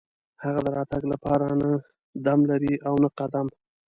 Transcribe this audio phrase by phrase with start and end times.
[0.43, 1.69] هغه د راتګ لپاره نه
[2.25, 3.47] دم لري او نه قدم.